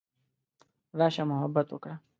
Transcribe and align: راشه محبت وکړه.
راشه 0.99 1.23
محبت 1.31 1.67
وکړه. 1.71 1.95